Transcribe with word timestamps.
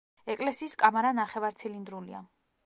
ეკლესიის 0.35 0.73
კამარა 0.83 1.11
ნახევარცილინდრულია. 1.19 2.25